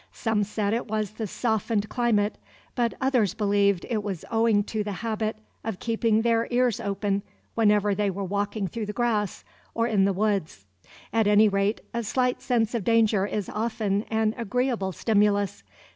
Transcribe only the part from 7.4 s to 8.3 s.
whenever they were